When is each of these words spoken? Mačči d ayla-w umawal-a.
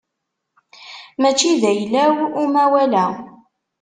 Mačči 1.21 1.49
d 1.61 1.63
ayla-w 1.71 2.17
umawal-a. 2.43 3.05